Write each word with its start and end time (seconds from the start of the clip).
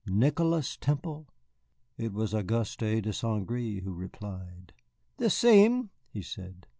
"Nicholas 0.07 0.77
Temple?" 0.77 1.27
It 1.95 2.11
was 2.11 2.33
Auguste 2.33 2.79
de 2.79 3.13
St. 3.13 3.45
Gré 3.45 3.83
who 3.83 3.93
replied. 3.93 4.73
"The 5.17 5.29
sem," 5.29 5.91
he 6.09 6.23
said. 6.23 6.65